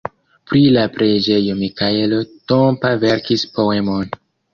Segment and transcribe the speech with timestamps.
[0.51, 2.21] Pri la preĝejo Mikaelo
[2.53, 4.09] Tompa verkis poemon.